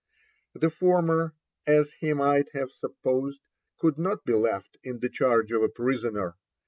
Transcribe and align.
The 0.55 0.71
former, 0.71 1.35
as 1.67 1.91
he 1.99 2.11
might 2.13 2.49
have 2.55 2.71
supposed, 2.71 3.39
could 3.77 3.99
not 3.99 4.25
be 4.25 4.33
left 4.33 4.79
in 4.83 4.97
the 4.99 5.09
charge 5.09 5.51
of 5.51 5.61
a 5.61 5.69
prisoner. 5.69 6.37